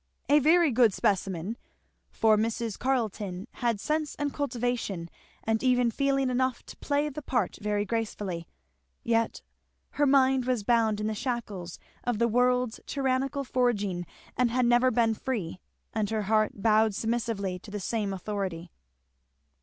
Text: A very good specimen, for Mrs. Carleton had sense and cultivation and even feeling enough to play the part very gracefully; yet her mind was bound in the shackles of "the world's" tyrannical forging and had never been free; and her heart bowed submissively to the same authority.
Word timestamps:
A 0.29 0.39
very 0.39 0.71
good 0.71 0.95
specimen, 0.95 1.57
for 2.09 2.35
Mrs. 2.35 2.75
Carleton 2.79 3.45
had 3.61 3.79
sense 3.79 4.15
and 4.15 4.33
cultivation 4.33 5.11
and 5.43 5.61
even 5.61 5.91
feeling 5.91 6.31
enough 6.31 6.63
to 6.63 6.77
play 6.77 7.07
the 7.07 7.21
part 7.21 7.59
very 7.61 7.85
gracefully; 7.85 8.47
yet 9.03 9.43
her 9.91 10.07
mind 10.07 10.45
was 10.45 10.63
bound 10.63 10.99
in 10.99 11.05
the 11.05 11.13
shackles 11.13 11.77
of 12.03 12.17
"the 12.17 12.27
world's" 12.27 12.79
tyrannical 12.87 13.43
forging 13.43 14.07
and 14.35 14.49
had 14.49 14.65
never 14.65 14.89
been 14.89 15.13
free; 15.13 15.59
and 15.93 16.09
her 16.09 16.23
heart 16.23 16.63
bowed 16.63 16.95
submissively 16.95 17.59
to 17.59 17.69
the 17.69 17.79
same 17.79 18.11
authority. 18.11 18.71